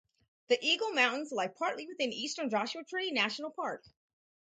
[0.47, 3.83] The Eagle Mountains lie partly within eastern Joshua Tree National Park.